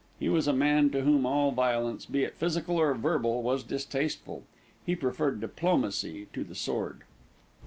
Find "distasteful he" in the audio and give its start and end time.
3.63-4.95